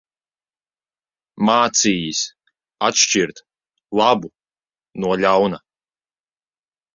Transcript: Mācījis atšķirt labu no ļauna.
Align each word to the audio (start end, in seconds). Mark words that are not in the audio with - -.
Mācījis 1.49 2.21
atšķirt 2.87 3.43
labu 4.01 4.33
no 5.05 5.13
ļauna. 5.27 5.63